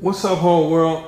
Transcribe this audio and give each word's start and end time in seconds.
What's 0.00 0.24
up, 0.24 0.38
whole 0.38 0.70
world? 0.70 1.04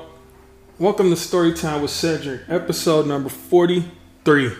Welcome 0.77 1.09
to 1.09 1.15
Storytime 1.15 1.81
with 1.81 1.89
Cedric, 1.89 2.41
episode 2.47 3.07
number 3.07 3.27
43. 3.27 4.51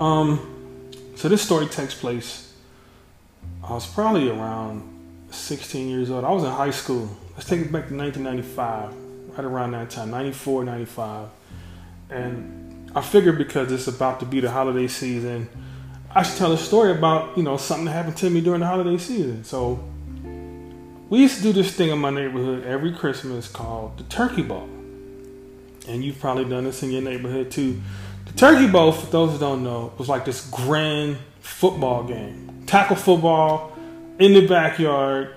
Um, 0.00 0.88
so 1.14 1.28
this 1.28 1.42
story 1.42 1.66
takes 1.66 1.94
place. 1.94 2.54
I 3.62 3.74
was 3.74 3.86
probably 3.86 4.30
around 4.30 4.82
16 5.30 5.90
years 5.90 6.10
old. 6.10 6.24
I 6.24 6.30
was 6.30 6.42
in 6.42 6.50
high 6.50 6.70
school. 6.70 7.14
Let's 7.34 7.46
take 7.46 7.60
it 7.60 7.70
back 7.70 7.88
to 7.88 7.94
1995, 7.94 8.94
right 9.36 9.44
around 9.44 9.72
that 9.72 9.90
time, 9.90 10.10
94, 10.10 10.64
95. 10.64 11.28
And 12.08 12.90
I 12.94 13.02
figured 13.02 13.36
because 13.36 13.70
it's 13.70 13.88
about 13.88 14.20
to 14.20 14.26
be 14.26 14.40
the 14.40 14.50
holiday 14.50 14.88
season, 14.88 15.50
I 16.14 16.22
should 16.22 16.38
tell 16.38 16.52
a 16.52 16.56
story 16.56 16.92
about, 16.92 17.36
you 17.36 17.42
know, 17.42 17.58
something 17.58 17.84
that 17.84 17.92
happened 17.92 18.16
to 18.16 18.30
me 18.30 18.40
during 18.40 18.60
the 18.60 18.66
holiday 18.66 18.96
season. 18.96 19.44
So 19.44 19.86
we 21.10 21.20
used 21.20 21.38
to 21.38 21.42
do 21.42 21.52
this 21.52 21.72
thing 21.72 21.88
in 21.88 21.98
my 21.98 22.10
neighborhood 22.10 22.64
every 22.64 22.92
Christmas 22.92 23.48
called 23.48 23.96
the 23.96 24.04
Turkey 24.04 24.42
Bowl. 24.42 24.68
And 25.88 26.04
you've 26.04 26.18
probably 26.20 26.44
done 26.44 26.64
this 26.64 26.82
in 26.82 26.90
your 26.90 27.00
neighborhood 27.00 27.50
too. 27.50 27.80
The 28.26 28.32
Turkey 28.34 28.70
Bowl, 28.70 28.92
for 28.92 29.06
those 29.06 29.32
who 29.32 29.38
don't 29.38 29.64
know, 29.64 29.92
was 29.96 30.08
like 30.08 30.26
this 30.26 30.48
grand 30.50 31.16
football 31.40 32.04
game. 32.04 32.64
Tackle 32.66 32.96
football 32.96 33.72
in 34.18 34.34
the 34.34 34.46
backyard. 34.46 35.34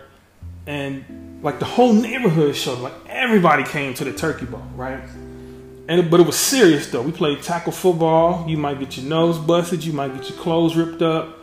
And 0.68 1.40
like 1.42 1.60
the 1.60 1.66
whole 1.66 1.94
neighborhood 1.94 2.56
showed, 2.56 2.80
like 2.80 2.94
everybody 3.08 3.64
came 3.64 3.94
to 3.94 4.04
the 4.04 4.12
Turkey 4.12 4.46
Bowl, 4.46 4.64
right? 4.76 5.02
And 5.88 6.12
but 6.12 6.20
it 6.20 6.26
was 6.26 6.38
serious 6.38 6.88
though. 6.88 7.02
We 7.02 7.14
played 7.14 7.42
tackle 7.44 7.72
football. 7.72 8.48
You 8.48 8.58
might 8.58 8.80
get 8.80 8.98
your 8.98 9.06
nose 9.06 9.38
busted, 9.38 9.86
you 9.86 9.94
might 9.94 10.14
get 10.14 10.30
your 10.30 10.38
clothes 10.38 10.76
ripped 10.76 11.02
up 11.02 11.41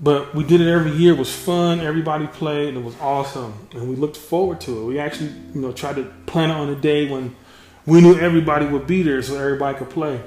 but 0.00 0.34
we 0.34 0.44
did 0.44 0.60
it 0.60 0.70
every 0.70 0.92
year. 0.92 1.14
It 1.14 1.18
was 1.18 1.34
fun. 1.34 1.80
Everybody 1.80 2.26
played, 2.26 2.68
and 2.68 2.78
it 2.78 2.84
was 2.84 2.94
awesome. 3.00 3.54
And 3.72 3.88
we 3.88 3.96
looked 3.96 4.16
forward 4.16 4.60
to 4.62 4.82
it. 4.82 4.84
We 4.84 4.98
actually, 4.98 5.30
you 5.54 5.60
know, 5.60 5.72
tried 5.72 5.96
to 5.96 6.04
plan 6.26 6.50
it 6.50 6.54
on 6.54 6.68
a 6.68 6.76
day 6.76 7.08
when 7.08 7.34
we 7.86 8.00
knew 8.00 8.18
everybody 8.18 8.66
would 8.66 8.86
be 8.86 9.02
there, 9.02 9.22
so 9.22 9.38
everybody 9.38 9.78
could 9.78 9.90
play. 9.90 10.20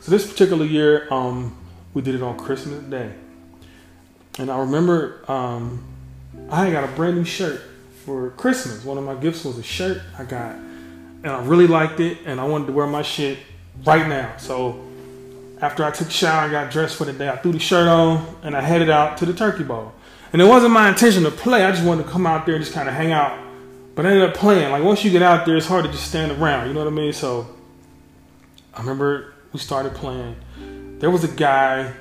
So 0.00 0.10
this 0.10 0.26
particular 0.30 0.64
year, 0.64 1.12
um, 1.12 1.56
we 1.92 2.02
did 2.02 2.14
it 2.14 2.22
on 2.22 2.38
Christmas 2.38 2.82
Day, 2.84 3.12
and 4.38 4.50
I 4.50 4.58
remember 4.58 5.24
um, 5.30 5.84
I 6.50 6.70
got 6.70 6.84
a 6.84 6.92
brand 6.92 7.16
new 7.16 7.24
shirt 7.24 7.60
for 8.04 8.30
Christmas. 8.30 8.84
One 8.84 8.98
of 8.98 9.04
my 9.04 9.14
gifts 9.14 9.44
was 9.44 9.58
a 9.58 9.62
shirt 9.62 10.02
I 10.18 10.24
got, 10.24 10.54
and 10.54 11.26
I 11.26 11.42
really 11.44 11.66
liked 11.66 12.00
it, 12.00 12.18
and 12.26 12.40
I 12.40 12.44
wanted 12.44 12.66
to 12.66 12.72
wear 12.72 12.86
my 12.86 13.02
shit 13.02 13.38
right 13.84 14.06
now. 14.06 14.36
So 14.38 14.84
after 15.60 15.84
I 15.84 15.90
took 15.90 16.08
a 16.08 16.10
shower 16.10 16.44
and 16.44 16.52
got 16.52 16.70
dressed 16.70 16.96
for 16.96 17.04
the 17.04 17.12
day, 17.12 17.28
I 17.28 17.36
threw 17.36 17.52
the 17.52 17.58
shirt 17.58 17.88
on 17.88 18.36
and 18.42 18.56
I 18.56 18.60
headed 18.60 18.90
out 18.90 19.18
to 19.18 19.26
the 19.26 19.32
turkey 19.32 19.64
bowl. 19.64 19.92
And 20.32 20.42
it 20.42 20.46
wasn't 20.46 20.72
my 20.72 20.88
intention 20.88 21.22
to 21.22 21.30
play. 21.30 21.64
I 21.64 21.70
just 21.70 21.84
wanted 21.84 22.04
to 22.04 22.10
come 22.10 22.26
out 22.26 22.44
there 22.44 22.56
and 22.56 22.64
just 22.64 22.74
kind 22.74 22.88
of 22.88 22.94
hang 22.94 23.12
out. 23.12 23.38
But 23.94 24.04
I 24.04 24.10
ended 24.10 24.28
up 24.28 24.34
playing. 24.34 24.72
Like 24.72 24.82
once 24.82 25.04
you 25.04 25.10
get 25.10 25.22
out 25.22 25.46
there, 25.46 25.56
it's 25.56 25.66
hard 25.66 25.84
to 25.84 25.90
just 25.90 26.08
stand 26.08 26.32
around. 26.32 26.66
You 26.66 26.74
know 26.74 26.80
what 26.80 26.92
I 26.92 26.96
mean? 26.96 27.12
So 27.12 27.48
I 28.74 28.80
remember 28.80 29.34
we 29.52 29.60
started 29.60 29.94
playing. 29.94 30.36
There 30.98 31.10
was 31.10 31.22
a 31.22 31.28
guy. 31.28 31.92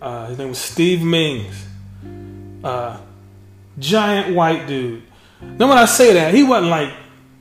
Uh, 0.00 0.26
his 0.26 0.38
name 0.38 0.48
was 0.48 0.58
Steve 0.58 1.02
Mings. 1.02 1.66
Uh, 2.62 2.98
giant 3.78 4.36
white 4.36 4.66
dude. 4.66 5.02
Then 5.40 5.68
when 5.68 5.78
I 5.78 5.86
say 5.86 6.14
that, 6.14 6.32
he 6.32 6.44
wasn't 6.44 6.70
like, 6.70 6.92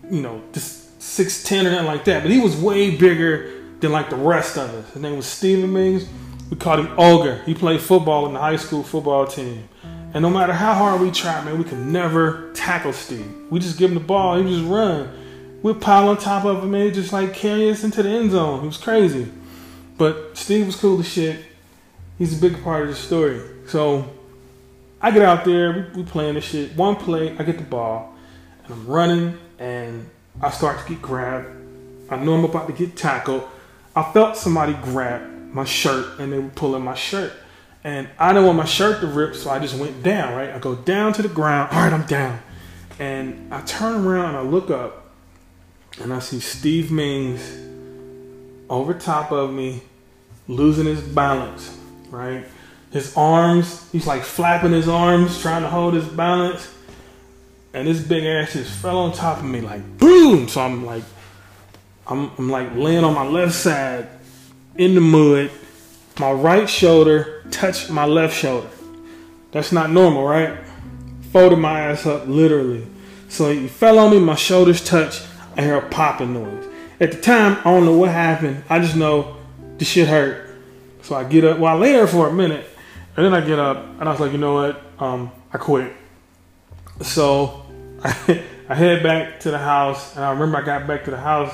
you 0.10 0.22
know, 0.22 0.42
just 0.52 1.02
six 1.02 1.44
ten 1.44 1.68
or 1.68 1.72
nothing 1.72 1.86
like 1.86 2.06
that, 2.06 2.24
but 2.24 2.32
he 2.32 2.40
was 2.40 2.56
way 2.56 2.90
bigger 2.96 3.53
than 3.84 3.92
like 3.92 4.10
the 4.10 4.16
rest 4.16 4.58
of 4.58 4.74
us. 4.74 4.94
His 4.94 5.02
name 5.02 5.18
was 5.18 5.26
Steven 5.26 5.72
Mings. 5.72 6.08
We 6.50 6.56
called 6.56 6.80
him 6.80 6.98
Ogre. 6.98 7.42
He 7.46 7.54
played 7.54 7.82
football 7.82 8.26
in 8.28 8.34
the 8.34 8.40
high 8.40 8.56
school 8.56 8.82
football 8.82 9.28
team. 9.28 9.68
And 10.14 10.22
no 10.22 10.30
matter 10.30 10.54
how 10.54 10.74
hard 10.74 11.02
we 11.02 11.12
tried, 11.12 11.44
man, 11.44 11.58
we 11.58 11.66
could 11.66 11.80
never 11.80 12.52
tackle 12.54 12.94
Steve. 12.94 13.30
We 13.50 13.60
just 13.60 13.78
give 13.78 13.92
him 13.92 13.96
the 13.96 14.04
ball, 14.04 14.42
he 14.42 14.50
just 14.50 14.66
run. 14.66 15.10
We'd 15.62 15.82
pile 15.82 16.08
on 16.08 16.18
top 16.18 16.46
of 16.46 16.64
him, 16.64 16.72
man, 16.72 16.94
just 16.94 17.12
like 17.12 17.34
carry 17.34 17.70
us 17.70 17.84
into 17.84 18.02
the 18.02 18.10
end 18.10 18.32
zone. 18.32 18.62
He 18.62 18.68
was 18.68 18.78
crazy. 18.78 19.30
But 19.98 20.38
Steve 20.38 20.66
was 20.66 20.78
cool 20.78 21.00
as 21.00 21.08
shit. 21.08 21.44
He's 22.18 22.38
a 22.38 22.42
big 22.42 22.64
part 22.64 22.84
of 22.84 22.90
the 22.90 22.96
story. 22.96 23.42
So 23.68 24.10
I 25.02 25.12
get 25.12 25.24
out 25.24 25.44
there, 25.44 25.92
we, 25.94 26.04
we 26.04 26.10
playing 26.10 26.36
this 26.36 26.46
shit. 26.46 26.74
One 26.78 26.96
play, 26.96 27.38
I 27.38 27.44
get 27.44 27.58
the 27.58 27.64
ball, 27.64 28.16
and 28.64 28.74
I'm 28.74 28.88
running, 28.88 29.38
and 29.60 30.10
I 30.42 30.52
start 30.52 30.80
to 30.80 30.88
get 30.88 31.02
grabbed. 31.02 31.48
I 32.10 32.16
know 32.18 32.36
I'm 32.36 32.46
about 32.46 32.68
to 32.68 32.74
get 32.74 32.96
tackled. 32.96 33.50
I 33.96 34.04
felt 34.12 34.38
somebody 34.38 34.74
grab 34.74 35.30
my 35.54 35.66
shirt 35.66 36.20
and 36.20 36.34
they 36.34 36.40
were 36.40 36.50
pulling 36.50 36.84
my 36.84 36.96
shirt. 36.96 37.34
And 37.84 38.10
I 38.18 38.30
didn't 38.30 38.46
want 38.46 38.58
my 38.58 38.66
shirt 38.66 39.02
to 39.02 39.08
rip, 39.08 39.36
so 39.36 39.50
I 39.50 39.60
just 39.60 39.76
went 39.76 40.04
down, 40.04 40.34
right? 40.34 40.50
I 40.50 40.60
go 40.60 40.76
down 40.76 41.14
to 41.14 41.22
the 41.22 41.28
ground. 41.28 41.70
All 41.72 41.84
right, 41.84 41.92
I'm 41.92 42.06
down. 42.06 42.40
And 42.98 43.54
I 43.54 43.62
turn 43.62 44.06
around 44.06 44.30
and 44.30 44.38
I 44.38 44.42
look 44.42 44.70
up 44.70 45.12
and 46.02 46.14
I 46.14 46.20
see 46.20 46.40
Steve 46.40 46.92
Mings 46.92 47.60
over 48.70 48.94
top 48.94 49.32
of 49.32 49.54
me, 49.54 49.82
losing 50.48 50.86
his 50.86 51.02
balance, 51.02 51.78
right? 52.10 52.46
His 52.92 53.16
arms, 53.18 53.90
he's 53.92 54.08
like 54.08 54.24
flapping 54.24 54.72
his 54.72 54.88
arms, 54.88 55.42
trying 55.42 55.64
to 55.64 55.70
hold 55.70 55.94
his 55.94 56.08
balance. 56.08 56.72
And 57.74 57.88
this 57.88 58.02
big 58.02 58.24
ass 58.24 58.54
just 58.54 58.72
fell 58.72 59.00
on 59.00 59.14
top 59.14 59.40
of 59.40 59.46
me 59.46 59.62
like 59.62 59.98
boom. 59.98 60.48
So 60.48 60.62
I'm 60.62 60.86
like 60.86 61.04
I'm, 62.08 62.32
I'm 62.38 62.50
like 62.50 62.76
laying 62.76 63.04
on 63.04 63.14
my 63.14 63.26
left 63.26 63.54
side 63.54 64.08
in 64.76 64.96
the 64.96 65.02
mud. 65.02 65.52
My 66.20 66.32
right 66.32 66.70
shoulder 66.70 67.44
touched 67.50 67.90
my 67.90 68.06
left 68.06 68.36
shoulder. 68.36 68.70
That's 69.52 69.72
not 69.72 69.90
normal, 69.90 70.24
right? 70.24 70.60
Folded 71.32 71.58
my 71.58 71.80
ass 71.80 72.06
up 72.06 72.28
literally. 72.28 72.88
So 73.30 73.52
he 73.52 73.68
fell 73.68 74.00
on 74.00 74.12
me, 74.12 74.20
my 74.20 74.36
shoulders 74.36 74.84
touched. 74.84 75.26
I 75.56 75.62
hear 75.62 75.78
a 75.78 75.90
popping 75.90 76.34
noise. 76.34 76.66
At 77.00 77.12
the 77.12 77.22
time, 77.22 77.58
I 77.60 77.64
don't 77.64 77.86
know 77.86 77.98
what 77.98 78.10
happened. 78.10 78.64
I 78.70 78.80
just 78.80 78.96
know 78.96 79.38
the 79.78 79.86
shit 79.86 80.08
hurt. 80.08 80.50
So 81.02 81.16
I 81.16 81.24
get 81.24 81.44
up. 81.44 81.60
Well, 81.60 81.76
I 81.76 81.78
lay 81.78 81.92
there 81.92 82.08
for 82.08 82.28
a 82.28 82.34
minute, 82.34 82.66
and 83.16 83.26
then 83.26 83.34
I 83.34 83.46
get 83.46 83.60
up, 83.60 83.78
and 84.00 84.08
I 84.08 84.12
was 84.12 84.20
like, 84.20 84.32
you 84.32 84.38
know 84.38 84.54
what? 84.54 84.82
Um, 85.00 85.32
I 85.52 85.58
quit. 85.58 85.92
So 87.02 87.66
I, 88.04 88.44
I 88.70 88.76
head 88.76 89.04
back 89.04 89.40
to 89.42 89.52
the 89.52 89.58
house, 89.58 90.16
and 90.16 90.24
I 90.24 90.32
remember 90.32 90.58
I 90.58 90.62
got 90.62 90.88
back 90.88 91.04
to 91.06 91.12
the 91.12 91.18
house 91.18 91.54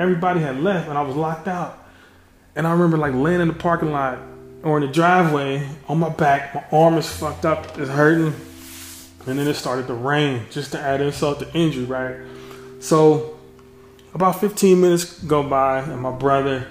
everybody 0.00 0.40
had 0.40 0.58
left 0.58 0.88
and 0.88 0.96
I 0.96 1.02
was 1.02 1.14
locked 1.14 1.46
out. 1.46 1.78
And 2.56 2.66
I 2.66 2.72
remember 2.72 2.96
like 2.96 3.14
laying 3.14 3.40
in 3.40 3.48
the 3.48 3.54
parking 3.54 3.92
lot 3.92 4.18
or 4.62 4.78
in 4.78 4.86
the 4.86 4.92
driveway 4.92 5.66
on 5.88 5.98
my 5.98 6.08
back, 6.08 6.54
my 6.54 6.64
arm 6.72 6.96
is 6.96 7.08
fucked 7.08 7.44
up, 7.44 7.78
it's 7.78 7.90
hurting. 7.90 8.34
And 9.26 9.38
then 9.38 9.46
it 9.46 9.54
started 9.54 9.86
to 9.88 9.94
rain 9.94 10.46
just 10.50 10.72
to 10.72 10.80
add 10.80 11.02
insult 11.02 11.40
to 11.40 11.54
injury, 11.54 11.84
right? 11.84 12.16
So 12.80 13.38
about 14.14 14.40
15 14.40 14.80
minutes 14.80 15.22
go 15.22 15.42
by 15.42 15.80
and 15.80 16.00
my 16.00 16.12
brother 16.12 16.66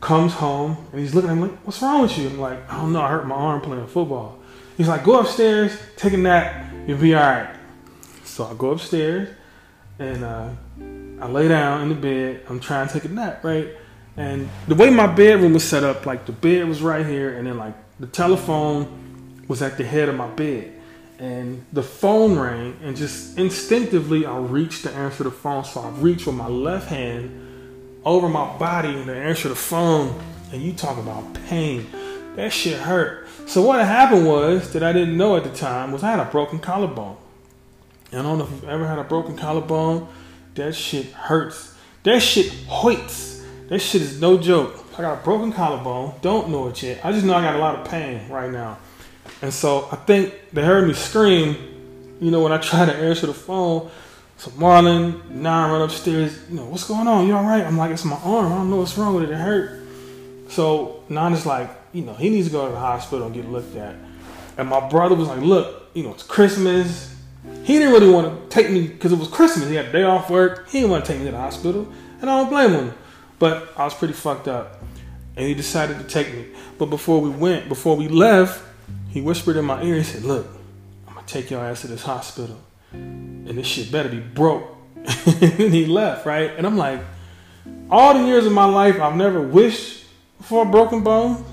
comes 0.00 0.32
home 0.32 0.78
and 0.92 1.00
he's 1.00 1.14
looking 1.14 1.30
at 1.30 1.36
me 1.36 1.42
like, 1.42 1.66
what's 1.66 1.82
wrong 1.82 2.02
with 2.02 2.16
you? 2.16 2.28
I'm 2.28 2.40
like, 2.40 2.70
I 2.72 2.78
don't 2.78 2.94
know, 2.94 3.02
I 3.02 3.10
hurt 3.10 3.26
my 3.26 3.34
arm 3.34 3.60
playing 3.60 3.86
football. 3.86 4.38
He's 4.78 4.88
like, 4.88 5.04
go 5.04 5.20
upstairs, 5.20 5.78
take 5.96 6.14
a 6.14 6.16
nap, 6.16 6.72
you'll 6.86 6.98
be 6.98 7.14
all 7.14 7.20
right. 7.20 7.54
So 8.40 8.46
I 8.46 8.54
go 8.54 8.70
upstairs 8.70 9.28
and 9.98 10.24
uh, 10.24 10.48
I 11.20 11.28
lay 11.28 11.46
down 11.46 11.82
in 11.82 11.88
the 11.90 11.94
bed. 11.94 12.46
I'm 12.48 12.58
trying 12.58 12.88
to 12.88 12.94
take 12.94 13.04
a 13.04 13.12
nap, 13.12 13.44
right? 13.44 13.68
And 14.16 14.48
the 14.66 14.74
way 14.74 14.88
my 14.88 15.06
bedroom 15.08 15.52
was 15.52 15.62
set 15.62 15.84
up, 15.84 16.06
like 16.06 16.24
the 16.24 16.32
bed 16.32 16.66
was 16.66 16.80
right 16.80 17.04
here, 17.04 17.36
and 17.36 17.46
then 17.46 17.58
like 17.58 17.74
the 17.98 18.06
telephone 18.06 19.44
was 19.46 19.60
at 19.60 19.76
the 19.76 19.84
head 19.84 20.08
of 20.08 20.14
my 20.14 20.28
bed. 20.28 20.72
And 21.18 21.66
the 21.74 21.82
phone 21.82 22.38
rang, 22.38 22.78
and 22.82 22.96
just 22.96 23.36
instinctively, 23.36 24.24
I 24.24 24.38
reached 24.38 24.84
to 24.84 24.90
answer 24.92 25.24
the 25.24 25.30
phone. 25.30 25.66
So 25.66 25.82
I 25.82 25.90
reached 25.90 26.26
with 26.26 26.36
my 26.36 26.48
left 26.48 26.88
hand 26.88 28.00
over 28.06 28.26
my 28.26 28.56
body 28.56 28.88
and 28.88 29.04
to 29.04 29.14
answer 29.14 29.50
the 29.50 29.54
phone. 29.54 30.18
And 30.50 30.62
you 30.62 30.72
talk 30.72 30.96
about 30.96 31.34
pain. 31.46 31.86
That 32.36 32.54
shit 32.54 32.78
hurt. 32.78 33.28
So 33.44 33.60
what 33.60 33.84
happened 33.84 34.26
was 34.26 34.72
that 34.72 34.82
I 34.82 34.94
didn't 34.94 35.18
know 35.18 35.36
at 35.36 35.44
the 35.44 35.54
time 35.54 35.92
was 35.92 36.02
I 36.02 36.12
had 36.12 36.20
a 36.20 36.30
broken 36.30 36.58
collarbone. 36.58 37.18
I 38.12 38.22
don't 38.22 38.38
know 38.38 38.44
if 38.44 38.50
you've 38.50 38.68
ever 38.68 38.86
had 38.86 38.98
a 38.98 39.04
broken 39.04 39.36
collarbone 39.36 40.08
that 40.54 40.74
shit 40.74 41.06
hurts. 41.12 41.76
That 42.02 42.20
shit 42.20 42.52
hurts. 42.52 43.44
That 43.68 43.78
shit 43.78 44.02
is 44.02 44.20
no 44.20 44.36
joke. 44.36 44.84
I 44.98 45.02
got 45.02 45.20
a 45.20 45.24
broken 45.24 45.52
collarbone. 45.52 46.14
Don't 46.22 46.50
know 46.50 46.68
it 46.68 46.82
yet. 46.82 47.04
I 47.04 47.12
just 47.12 47.24
know 47.24 47.34
I 47.34 47.42
got 47.42 47.54
a 47.54 47.58
lot 47.58 47.78
of 47.78 47.88
pain 47.88 48.28
right 48.28 48.50
now. 48.50 48.78
And 49.42 49.54
so 49.54 49.88
I 49.92 49.96
think 49.96 50.34
they 50.52 50.64
heard 50.64 50.86
me 50.88 50.94
scream, 50.94 52.16
you 52.20 52.30
know, 52.30 52.42
when 52.42 52.52
I 52.52 52.58
try 52.62 52.84
to 52.84 52.94
answer 52.94 53.26
the 53.26 53.34
phone. 53.34 53.90
So 54.38 54.50
Marlon, 54.52 55.44
I 55.46 55.70
run 55.70 55.82
upstairs, 55.82 56.38
you 56.48 56.56
know, 56.56 56.64
what's 56.64 56.84
going 56.84 57.06
on? 57.06 57.26
You 57.26 57.36
all 57.36 57.44
right? 57.44 57.64
I'm 57.64 57.76
like, 57.76 57.90
it's 57.90 58.04
my 58.04 58.16
arm. 58.16 58.52
I 58.52 58.56
don't 58.56 58.70
know 58.70 58.76
what's 58.76 58.96
wrong 58.98 59.14
with 59.14 59.24
it. 59.24 59.30
It 59.30 59.36
hurt. 59.36 59.82
So 60.48 61.04
Nan 61.08 61.32
is 61.32 61.46
like, 61.46 61.70
you 61.92 62.02
know, 62.02 62.14
he 62.14 62.30
needs 62.30 62.48
to 62.48 62.52
go 62.52 62.66
to 62.66 62.72
the 62.72 62.78
hospital 62.78 63.26
and 63.26 63.34
get 63.34 63.48
looked 63.48 63.76
at. 63.76 63.94
And 64.56 64.68
my 64.68 64.88
brother 64.88 65.14
was 65.14 65.28
like, 65.28 65.40
look, 65.40 65.90
you 65.94 66.02
know, 66.02 66.12
it's 66.12 66.22
Christmas. 66.22 67.09
He 67.64 67.78
didn't 67.78 67.92
really 67.92 68.10
want 68.10 68.50
to 68.50 68.54
take 68.54 68.70
me 68.70 68.86
because 68.86 69.12
it 69.12 69.18
was 69.18 69.28
Christmas. 69.28 69.68
He 69.68 69.74
had 69.74 69.86
a 69.86 69.92
day 69.92 70.02
off 70.02 70.30
work. 70.30 70.68
He 70.68 70.80
didn't 70.80 70.90
want 70.90 71.04
to 71.04 71.12
take 71.12 71.20
me 71.20 71.26
to 71.26 71.32
the 71.32 71.38
hospital, 71.38 71.90
and 72.20 72.30
I 72.30 72.38
don't 72.38 72.50
blame 72.50 72.72
him. 72.72 72.94
But 73.38 73.72
I 73.76 73.84
was 73.84 73.94
pretty 73.94 74.14
fucked 74.14 74.48
up, 74.48 74.82
and 75.36 75.46
he 75.46 75.54
decided 75.54 75.98
to 75.98 76.04
take 76.04 76.34
me. 76.34 76.46
But 76.78 76.86
before 76.86 77.20
we 77.20 77.30
went, 77.30 77.68
before 77.68 77.96
we 77.96 78.08
left, 78.08 78.62
he 79.08 79.20
whispered 79.20 79.56
in 79.56 79.64
my 79.64 79.82
ear. 79.82 79.96
He 79.96 80.02
said, 80.02 80.24
"Look, 80.24 80.46
I'm 81.08 81.14
gonna 81.14 81.26
take 81.26 81.50
your 81.50 81.64
ass 81.64 81.80
to 81.82 81.86
this 81.86 82.02
hospital, 82.02 82.60
and 82.92 83.30
and 83.50 83.58
this 83.58 83.66
shit 83.66 83.90
better 83.90 84.08
be 84.08 84.20
broke. 84.20 84.76
and 85.26 85.74
he 85.74 85.84
left, 85.84 86.24
right? 86.24 86.52
And 86.56 86.64
I'm 86.64 86.76
like, 86.76 87.00
all 87.90 88.14
the 88.14 88.24
years 88.24 88.46
of 88.46 88.52
my 88.52 88.64
life, 88.64 89.00
I've 89.00 89.16
never 89.16 89.40
wished 89.40 90.06
for 90.40 90.62
a 90.62 90.70
broken 90.70 91.02
bone. 91.02 91.44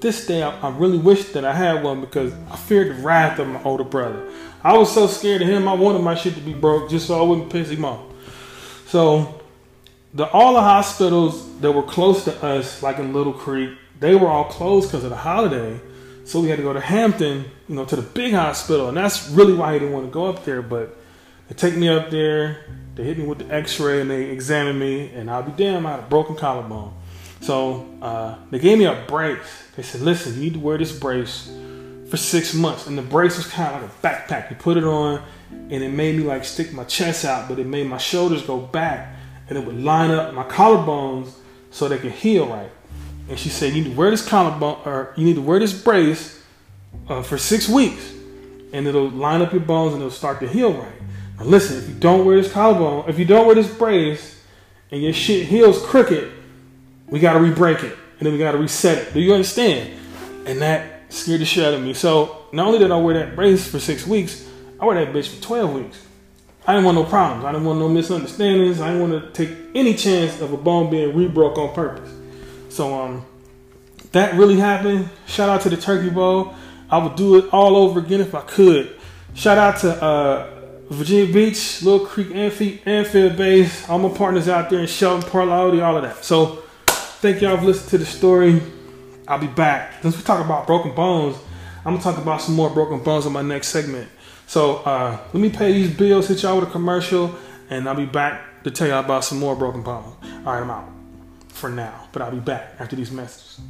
This 0.00 0.26
day, 0.26 0.42
I, 0.42 0.50
I 0.60 0.70
really 0.70 0.98
wish 0.98 1.24
that 1.32 1.44
I 1.44 1.52
had 1.52 1.82
one 1.82 2.00
because 2.00 2.32
I 2.50 2.56
feared 2.56 2.96
the 2.96 3.02
wrath 3.02 3.38
of 3.38 3.48
my 3.48 3.62
older 3.62 3.84
brother. 3.84 4.26
I 4.62 4.76
was 4.76 4.92
so 4.92 5.06
scared 5.06 5.42
of 5.42 5.48
him, 5.48 5.68
I 5.68 5.74
wanted 5.74 6.02
my 6.02 6.14
shit 6.14 6.34
to 6.34 6.40
be 6.40 6.54
broke 6.54 6.90
just 6.90 7.06
so 7.06 7.18
I 7.18 7.26
wouldn't 7.26 7.50
piss 7.50 7.70
him 7.70 7.84
off. 7.84 8.00
So, 8.86 9.40
the 10.12 10.26
all 10.30 10.54
the 10.54 10.60
hospitals 10.60 11.60
that 11.60 11.72
were 11.72 11.82
close 11.82 12.24
to 12.24 12.42
us, 12.42 12.82
like 12.82 12.98
in 12.98 13.12
Little 13.12 13.32
Creek, 13.32 13.78
they 14.00 14.14
were 14.14 14.28
all 14.28 14.44
closed 14.44 14.88
because 14.88 15.04
of 15.04 15.10
the 15.10 15.16
holiday. 15.16 15.78
So 16.24 16.40
we 16.40 16.48
had 16.48 16.56
to 16.56 16.62
go 16.62 16.72
to 16.72 16.80
Hampton, 16.80 17.44
you 17.68 17.74
know, 17.74 17.84
to 17.84 17.96
the 17.96 18.02
big 18.02 18.34
hospital, 18.34 18.88
and 18.88 18.96
that's 18.96 19.28
really 19.30 19.52
why 19.52 19.72
he 19.72 19.78
didn't 19.78 19.94
want 19.94 20.06
to 20.06 20.12
go 20.12 20.26
up 20.26 20.44
there. 20.44 20.62
But 20.62 20.96
they 21.48 21.54
take 21.54 21.76
me 21.76 21.88
up 21.88 22.10
there, 22.10 22.64
they 22.94 23.04
hit 23.04 23.18
me 23.18 23.26
with 23.26 23.38
the 23.38 23.54
X-ray, 23.54 24.00
and 24.00 24.10
they 24.10 24.24
examine 24.30 24.78
me, 24.78 25.10
and 25.12 25.30
I'll 25.30 25.42
be 25.42 25.52
damn, 25.52 25.86
I 25.86 25.92
had 25.92 26.00
a 26.00 26.02
broken 26.04 26.36
collarbone. 26.36 26.94
So 27.40 27.86
uh, 28.02 28.36
they 28.50 28.58
gave 28.58 28.78
me 28.78 28.84
a 28.84 29.04
brace. 29.08 29.38
They 29.76 29.82
said, 29.82 30.02
"Listen, 30.02 30.34
you 30.34 30.40
need 30.40 30.54
to 30.54 30.60
wear 30.60 30.78
this 30.78 30.96
brace 30.96 31.50
for 32.08 32.16
six 32.16 32.54
months." 32.54 32.86
And 32.86 32.96
the 32.96 33.02
brace 33.02 33.36
was 33.36 33.46
kind 33.46 33.74
of 33.74 33.82
like 33.82 33.90
a 33.90 34.06
backpack. 34.06 34.50
You 34.50 34.56
put 34.56 34.76
it 34.76 34.84
on, 34.84 35.22
and 35.50 35.82
it 35.82 35.90
made 35.90 36.16
me 36.16 36.24
like 36.24 36.44
stick 36.44 36.72
my 36.72 36.84
chest 36.84 37.24
out, 37.24 37.48
but 37.48 37.58
it 37.58 37.66
made 37.66 37.86
my 37.86 37.98
shoulders 37.98 38.42
go 38.42 38.58
back, 38.58 39.16
and 39.48 39.56
it 39.56 39.64
would 39.64 39.82
line 39.82 40.10
up 40.10 40.34
my 40.34 40.44
collarbones 40.44 41.32
so 41.70 41.88
they 41.88 41.98
could 41.98 42.12
heal 42.12 42.46
right. 42.46 42.70
And 43.28 43.38
she 43.38 43.48
said, 43.48 43.72
"You 43.72 43.84
need 43.84 43.90
to 43.92 43.96
wear 43.96 44.10
this 44.10 44.26
collarbone, 44.26 44.80
or 44.84 45.14
you 45.16 45.24
need 45.24 45.36
to 45.36 45.42
wear 45.42 45.58
this 45.58 45.72
brace 45.72 46.42
uh, 47.08 47.22
for 47.22 47.38
six 47.38 47.68
weeks, 47.68 48.12
and 48.72 48.86
it'll 48.86 49.08
line 49.08 49.40
up 49.40 49.52
your 49.52 49.62
bones 49.62 49.94
and 49.94 50.02
it'll 50.02 50.10
start 50.10 50.40
to 50.40 50.48
heal 50.48 50.74
right." 50.74 50.92
Now 51.38 51.46
listen, 51.46 51.78
if 51.78 51.88
you 51.88 51.94
don't 51.94 52.26
wear 52.26 52.40
this 52.40 52.52
collarbone, 52.52 53.08
if 53.08 53.18
you 53.18 53.24
don't 53.24 53.46
wear 53.46 53.54
this 53.54 53.72
brace, 53.72 54.38
and 54.90 55.00
your 55.00 55.14
shit 55.14 55.46
heals 55.46 55.82
crooked, 55.86 56.30
we 57.10 57.20
got 57.20 57.34
to 57.34 57.40
re-break 57.40 57.82
it, 57.82 57.96
and 58.18 58.26
then 58.26 58.32
we 58.32 58.38
got 58.38 58.52
to 58.52 58.58
reset 58.58 58.98
it. 58.98 59.14
Do 59.14 59.20
you 59.20 59.34
understand? 59.34 59.98
And 60.46 60.62
that 60.62 61.12
scared 61.12 61.40
the 61.40 61.44
shit 61.44 61.64
out 61.64 61.74
of 61.74 61.82
me. 61.82 61.92
So 61.92 62.44
not 62.52 62.66
only 62.66 62.78
did 62.78 62.90
I 62.90 62.96
wear 62.96 63.14
that 63.14 63.36
brace 63.36 63.68
for 63.68 63.78
six 63.78 64.06
weeks, 64.06 64.48
I 64.78 64.84
wore 64.84 64.94
that 64.94 65.12
bitch 65.12 65.28
for 65.28 65.42
12 65.42 65.74
weeks. 65.74 66.06
I 66.66 66.72
didn't 66.72 66.84
want 66.84 66.96
no 66.96 67.04
problems. 67.04 67.44
I 67.44 67.52
didn't 67.52 67.66
want 67.66 67.78
no 67.78 67.88
misunderstandings. 67.88 68.80
I 68.80 68.92
didn't 68.92 69.10
want 69.10 69.34
to 69.34 69.46
take 69.46 69.56
any 69.74 69.94
chance 69.94 70.40
of 70.40 70.52
a 70.52 70.56
bone 70.56 70.90
being 70.90 71.14
re-broke 71.16 71.58
on 71.58 71.74
purpose. 71.74 72.10
So 72.68 72.94
um, 72.94 73.26
that 74.12 74.34
really 74.34 74.56
happened. 74.56 75.08
Shout 75.26 75.48
out 75.48 75.62
to 75.62 75.70
the 75.70 75.76
Turkey 75.76 76.10
Bowl. 76.10 76.54
I 76.88 76.98
would 76.98 77.16
do 77.16 77.36
it 77.36 77.52
all 77.52 77.76
over 77.76 78.00
again 78.00 78.20
if 78.20 78.34
I 78.34 78.42
could. 78.42 78.96
Shout 79.34 79.58
out 79.58 79.80
to 79.80 80.02
uh, 80.02 80.60
Virginia 80.90 81.32
Beach, 81.32 81.82
Little 81.82 82.06
Creek, 82.06 82.34
Anfield, 82.34 83.36
Base. 83.36 83.88
All 83.88 83.98
my 83.98 84.08
partners 84.08 84.48
out 84.48 84.70
there 84.70 84.80
in 84.80 84.86
Shelton, 84.86 85.28
Park 85.28 85.48
all 85.48 85.96
of 85.96 86.02
that. 86.02 86.24
So 86.24 86.64
Thank 87.20 87.42
y'all 87.42 87.58
for 87.58 87.66
listening 87.66 87.90
to 87.90 87.98
the 87.98 88.06
story. 88.06 88.62
I'll 89.28 89.38
be 89.38 89.46
back. 89.46 90.00
Since 90.00 90.16
we 90.16 90.22
talk 90.22 90.42
about 90.42 90.66
broken 90.66 90.94
bones, 90.94 91.36
I'm 91.84 91.92
gonna 91.92 92.02
talk 92.02 92.16
about 92.16 92.40
some 92.40 92.54
more 92.54 92.70
broken 92.70 93.00
bones 93.00 93.26
in 93.26 93.32
my 93.34 93.42
next 93.42 93.68
segment. 93.68 94.08
So 94.46 94.76
uh, 94.76 95.18
let 95.34 95.38
me 95.38 95.50
pay 95.50 95.70
these 95.70 95.94
bills, 95.94 96.28
hit 96.28 96.42
y'all 96.42 96.58
with 96.58 96.70
a 96.70 96.72
commercial, 96.72 97.34
and 97.68 97.86
I'll 97.86 97.94
be 97.94 98.06
back 98.06 98.62
to 98.64 98.70
tell 98.70 98.88
y'all 98.88 99.04
about 99.04 99.24
some 99.24 99.38
more 99.38 99.54
broken 99.54 99.82
bones. 99.82 100.16
All 100.46 100.54
right, 100.54 100.62
I'm 100.62 100.70
out 100.70 100.88
for 101.48 101.68
now, 101.68 102.08
but 102.12 102.22
I'll 102.22 102.30
be 102.30 102.40
back 102.40 102.76
after 102.78 102.96
these 102.96 103.10
messages. 103.10 103.60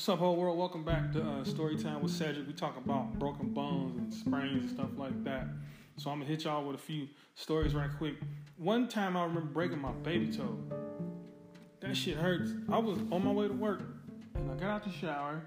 What's 0.00 0.08
up, 0.08 0.20
whole 0.20 0.36
world? 0.36 0.56
Welcome 0.56 0.82
back 0.82 1.12
to 1.12 1.20
uh, 1.20 1.44
Storytime 1.44 2.00
with 2.00 2.10
Cedric. 2.10 2.46
We 2.46 2.54
talk 2.54 2.78
about 2.78 3.18
broken 3.18 3.50
bones 3.50 3.98
and 3.98 4.10
sprains 4.10 4.62
and 4.62 4.70
stuff 4.70 4.88
like 4.96 5.24
that. 5.24 5.46
So 5.98 6.08
I'm 6.08 6.20
gonna 6.20 6.30
hit 6.30 6.44
y'all 6.44 6.64
with 6.64 6.76
a 6.76 6.78
few 6.82 7.06
stories 7.34 7.74
right 7.74 7.90
quick. 7.98 8.14
One 8.56 8.88
time 8.88 9.14
I 9.14 9.24
remember 9.24 9.42
breaking 9.42 9.78
my 9.78 9.92
baby 9.92 10.32
toe. 10.34 10.58
That 11.80 11.94
shit 11.94 12.16
hurts. 12.16 12.50
I 12.70 12.78
was 12.78 12.96
on 13.12 13.26
my 13.26 13.30
way 13.30 13.48
to 13.48 13.52
work 13.52 13.82
and 14.36 14.50
I 14.50 14.54
got 14.54 14.70
out 14.70 14.84
the 14.84 14.90
shower 14.90 15.42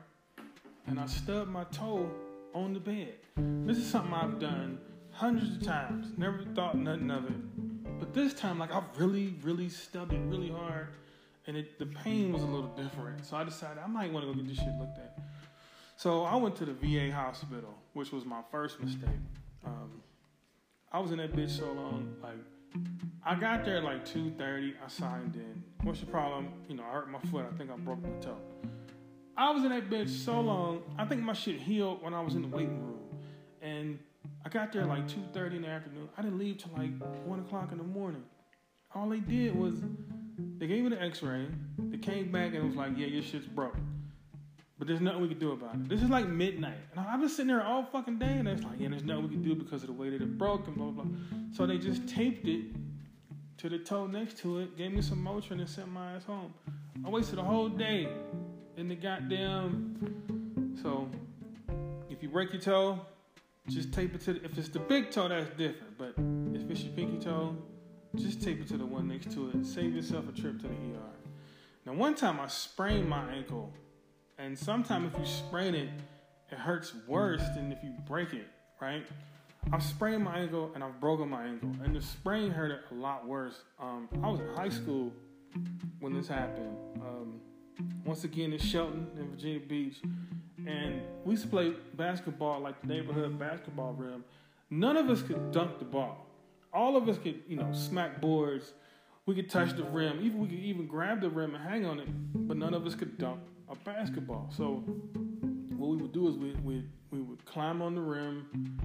and 0.85 0.99
I 0.99 1.07
stubbed 1.07 1.49
my 1.49 1.63
toe 1.71 2.11
on 2.53 2.75
the 2.75 2.79
bed. 2.79 3.15
This 3.65 3.77
is 3.77 3.89
something 3.89 4.13
I've 4.13 4.37
done 4.37 4.77
hundreds 5.09 5.55
of 5.55 5.63
times. 5.63 6.13
Never 6.15 6.43
thought 6.53 6.77
nothing 6.77 7.09
of 7.09 7.25
it. 7.25 7.99
But 7.99 8.13
this 8.13 8.35
time, 8.35 8.59
like 8.59 8.71
I 8.71 8.83
really, 8.97 9.33
really 9.41 9.69
stubbed 9.69 10.13
it 10.13 10.21
really 10.27 10.51
hard 10.51 10.89
and 11.47 11.57
it, 11.57 11.79
the 11.79 11.85
pain 11.85 12.31
was 12.31 12.43
a 12.43 12.45
little 12.45 12.69
different. 12.75 13.25
So 13.25 13.35
I 13.35 13.43
decided 13.43 13.79
I 13.83 13.87
might 13.87 14.11
want 14.11 14.25
to 14.25 14.31
go 14.31 14.37
get 14.37 14.47
this 14.47 14.57
shit 14.57 14.75
looked 14.79 14.97
at. 14.97 15.17
So 15.97 16.23
I 16.23 16.35
went 16.35 16.55
to 16.57 16.65
the 16.65 16.73
VA 16.73 17.13
hospital, 17.13 17.73
which 17.93 18.11
was 18.11 18.25
my 18.25 18.41
first 18.51 18.79
mistake. 18.79 19.09
Um, 19.65 20.01
I 20.91 20.99
was 20.99 21.11
in 21.11 21.17
that 21.17 21.35
bitch 21.35 21.51
so 21.51 21.71
long, 21.71 22.15
like 22.21 22.35
I 23.25 23.35
got 23.35 23.63
there 23.65 23.77
at 23.77 23.83
like 23.83 24.05
2:30. 24.05 24.73
I 24.83 24.87
signed 24.87 25.35
in. 25.35 25.63
What's 25.83 25.99
the 25.99 26.05
problem? 26.05 26.49
You 26.67 26.75
know, 26.75 26.83
I 26.83 26.93
hurt 26.93 27.09
my 27.09 27.19
foot. 27.19 27.45
I 27.51 27.55
think 27.57 27.71
I 27.71 27.77
broke 27.77 28.01
my 28.01 28.09
toe. 28.19 28.37
I 29.35 29.51
was 29.51 29.63
in 29.63 29.69
that 29.69 29.89
bitch 29.89 30.09
so 30.09 30.39
long. 30.39 30.83
I 30.97 31.05
think 31.05 31.21
my 31.21 31.33
shit 31.33 31.59
healed 31.59 32.03
when 32.03 32.13
I 32.13 32.21
was 32.21 32.35
in 32.35 32.41
the 32.41 32.47
waiting 32.47 32.79
room, 32.79 32.99
and 33.61 33.97
I 34.45 34.49
got 34.49 34.71
there 34.71 34.85
like 34.85 35.07
2:30 35.07 35.55
in 35.55 35.61
the 35.63 35.67
afternoon. 35.69 36.09
I 36.17 36.21
didn't 36.21 36.37
leave 36.37 36.57
till 36.57 36.71
like 36.75 36.91
one 37.25 37.39
o'clock 37.39 37.71
in 37.71 37.77
the 37.77 37.83
morning. 37.83 38.23
All 38.93 39.09
they 39.09 39.19
did 39.19 39.55
was 39.55 39.81
they 40.37 40.67
gave 40.67 40.83
me 40.83 40.89
the 40.89 41.01
X-ray. 41.01 41.47
They 41.77 41.97
came 41.97 42.31
back 42.31 42.47
and 42.47 42.55
it 42.55 42.63
was 42.63 42.75
like, 42.75 42.97
"Yeah, 42.97 43.07
your 43.07 43.23
shit's 43.23 43.47
broke." 43.47 43.75
But 44.79 44.87
there's 44.87 45.01
nothing 45.01 45.21
we 45.21 45.27
can 45.29 45.39
do 45.39 45.51
about 45.51 45.75
it. 45.75 45.87
This 45.87 46.01
is 46.01 46.09
like 46.09 46.27
midnight, 46.27 46.79
and 46.91 46.99
I've 46.99 47.19
been 47.19 47.29
sitting 47.29 47.47
there 47.47 47.63
all 47.63 47.85
fucking 47.85 48.19
day, 48.19 48.33
and 48.33 48.47
it's 48.47 48.63
like, 48.63 48.79
"Yeah, 48.79 48.89
there's 48.89 49.03
nothing 49.03 49.23
we 49.23 49.29
can 49.29 49.43
do 49.43 49.55
because 49.55 49.83
of 49.83 49.87
the 49.87 49.93
way 49.93 50.09
that 50.09 50.21
it 50.21 50.37
broke 50.37 50.67
and 50.67 50.75
blah 50.75 50.89
blah 50.89 51.03
blah." 51.03 51.17
So 51.51 51.65
they 51.65 51.77
just 51.77 52.07
taped 52.07 52.47
it 52.47 52.65
to 53.57 53.69
the 53.69 53.79
toe 53.79 54.07
next 54.07 54.37
to 54.39 54.59
it, 54.59 54.75
gave 54.75 54.91
me 54.91 55.01
some 55.01 55.23
Motrin, 55.23 55.59
and 55.59 55.69
sent 55.69 55.89
my 55.89 56.13
ass 56.13 56.25
home. 56.25 56.53
I 57.05 57.09
wasted 57.09 57.39
a 57.39 57.43
whole 57.43 57.69
day 57.69 58.09
in 58.77 58.87
the 58.87 58.95
goddamn. 58.95 60.75
So 60.81 61.09
if 62.09 62.21
you 62.23 62.29
break 62.29 62.51
your 62.51 62.61
toe, 62.61 62.99
just 63.69 63.93
tape 63.93 64.15
it 64.15 64.21
to. 64.21 64.33
The, 64.33 64.45
if 64.45 64.57
it's 64.57 64.69
the 64.69 64.79
big 64.79 65.11
toe, 65.11 65.27
that's 65.27 65.49
different. 65.51 65.97
But 65.97 66.15
if 66.59 66.69
it's 66.69 66.83
your 66.83 66.93
pinky 66.93 67.23
toe, 67.23 67.55
just 68.15 68.43
tape 68.43 68.61
it 68.61 68.67
to 68.67 68.77
the 68.77 68.85
one 68.85 69.07
next 69.07 69.31
to 69.31 69.49
it. 69.49 69.65
Save 69.65 69.95
yourself 69.95 70.25
a 70.29 70.39
trip 70.39 70.61
to 70.61 70.67
the 70.67 70.73
ER. 70.73 71.13
Now, 71.85 71.93
one 71.93 72.15
time 72.15 72.39
I 72.39 72.47
sprained 72.47 73.09
my 73.09 73.31
ankle, 73.31 73.71
and 74.37 74.57
sometimes 74.57 75.11
if 75.13 75.19
you 75.19 75.25
sprain 75.25 75.73
it, 75.73 75.89
it 76.51 76.57
hurts 76.57 76.93
worse 77.07 77.41
than 77.55 77.71
if 77.71 77.83
you 77.83 77.91
break 78.07 78.33
it, 78.33 78.47
right? 78.79 79.05
I've 79.71 79.81
sprained 79.81 80.23
my 80.23 80.39
ankle 80.39 80.71
and 80.75 80.83
I've 80.83 80.99
broken 80.99 81.29
my 81.29 81.45
ankle, 81.45 81.71
and 81.83 81.95
the 81.95 82.01
sprain 82.01 82.51
hurt 82.51 82.85
a 82.91 82.93
lot 82.93 83.27
worse. 83.27 83.61
Um, 83.79 84.07
I 84.21 84.29
was 84.29 84.39
in 84.39 84.47
high 84.49 84.69
school 84.69 85.11
when 85.99 86.13
this 86.13 86.27
happened. 86.27 86.77
Um, 87.01 87.39
once 88.05 88.23
again, 88.23 88.53
in 88.53 88.59
Shelton 88.59 89.07
in 89.17 89.29
Virginia 89.31 89.59
Beach, 89.59 89.97
and 90.67 91.01
we 91.25 91.31
used 91.31 91.43
to 91.43 91.49
play 91.49 91.73
basketball 91.95 92.59
like 92.59 92.79
the 92.81 92.87
neighborhood 92.87 93.39
basketball 93.39 93.93
rim. 93.93 94.23
None 94.69 94.97
of 94.97 95.09
us 95.09 95.21
could 95.23 95.51
dunk 95.51 95.79
the 95.79 95.85
ball 95.85 96.27
all 96.73 96.97
of 96.97 97.07
us 97.07 97.17
could, 97.17 97.41
you 97.47 97.55
know, 97.55 97.71
smack 97.71 98.19
boards. 98.19 98.73
We 99.25 99.35
could 99.35 99.49
touch 99.49 99.73
the 99.73 99.83
rim. 99.83 100.19
Even 100.21 100.39
we 100.39 100.47
could 100.47 100.59
even 100.59 100.87
grab 100.87 101.21
the 101.21 101.29
rim 101.29 101.55
and 101.55 101.63
hang 101.63 101.85
on 101.85 101.99
it. 101.99 102.07
But 102.33 102.57
none 102.57 102.73
of 102.73 102.85
us 102.85 102.95
could 102.95 103.17
dunk 103.17 103.39
a 103.69 103.75
basketball. 103.75 104.49
So 104.55 104.83
what 105.77 105.89
we 105.89 105.97
would 105.97 106.11
do 106.11 106.27
is 106.27 106.35
we 106.35 106.53
we 106.63 106.83
we 107.11 107.21
would 107.21 107.45
climb 107.45 107.81
on 107.81 107.95
the 107.95 108.01
rim 108.01 108.79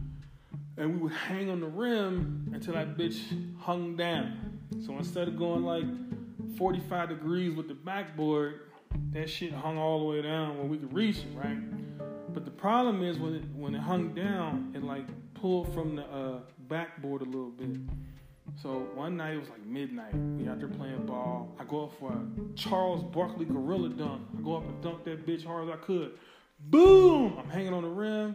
and 0.77 0.95
we 0.95 0.99
would 0.99 1.13
hang 1.13 1.51
on 1.51 1.61
the 1.61 1.67
rim 1.67 2.51
until 2.55 2.75
that 2.75 2.97
bitch 2.97 3.21
hung 3.59 3.97
down. 3.97 4.61
So 4.87 4.97
instead 4.97 5.27
of 5.27 5.37
going 5.37 5.65
like 5.65 5.85
45 6.57 7.09
degrees 7.09 7.57
with 7.57 7.67
the 7.67 7.75
backboard, 7.75 8.61
that 9.13 9.29
shit 9.29 9.53
hung 9.53 9.77
all 9.77 9.99
the 9.99 10.05
way 10.05 10.23
down 10.23 10.57
where 10.59 10.67
we 10.67 10.79
could 10.79 10.93
reach 10.93 11.19
it, 11.19 11.27
right? 11.35 11.59
But 12.33 12.45
the 12.45 12.51
problem 12.51 13.03
is 13.03 13.19
when 13.19 13.35
it 13.35 13.43
when 13.55 13.75
it 13.75 13.81
hung 13.81 14.15
down, 14.15 14.73
it 14.75 14.85
like 14.85 15.07
pulled 15.35 15.73
from 15.75 15.97
the 15.97 16.03
uh, 16.03 16.41
backboard 16.69 17.23
a 17.23 17.25
little 17.25 17.51
bit. 17.51 17.77
So 18.63 18.89
one 18.95 19.17
night 19.17 19.35
it 19.35 19.41
was 19.41 19.49
like 19.49 19.65
midnight. 19.65 20.15
We 20.15 20.49
out 20.49 20.59
there 20.59 20.69
playing 20.69 21.07
ball. 21.07 21.55
I 21.59 21.65
go 21.65 21.85
up 21.85 21.99
for 21.99 22.13
a 22.13 22.57
Charles 22.57 23.03
Barkley 23.05 23.45
gorilla 23.45 23.89
dunk. 23.91 24.23
I 24.37 24.43
go 24.43 24.57
up 24.57 24.65
and 24.65 24.83
dunk 24.83 25.05
that 25.05 25.27
bitch 25.27 25.45
hard 25.45 25.69
as 25.69 25.75
I 25.75 25.77
could. 25.77 26.13
Boom! 26.61 27.37
I'm 27.39 27.49
hanging 27.49 27.73
on 27.73 27.83
the 27.83 27.89
rim, 27.89 28.35